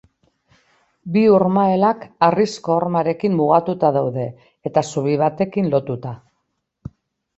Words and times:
Bi 1.17 1.21
urmaelak 1.33 2.07
harrizko 2.27 2.75
hormarekin 2.77 3.37
mugatuta 3.43 3.93
daude 3.99 4.27
eta 4.71 4.85
zubi 4.95 5.15
batekin 5.27 5.71
lotuta. 5.75 6.17